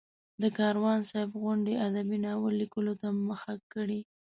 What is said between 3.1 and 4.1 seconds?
مخه کړي.